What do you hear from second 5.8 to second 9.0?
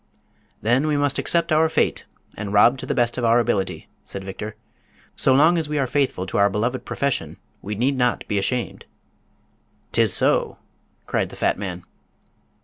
faithful to our beloved profession we need not be ashamed."